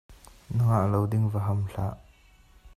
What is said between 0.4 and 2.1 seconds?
Na ngah lo ding mi va ham hlah!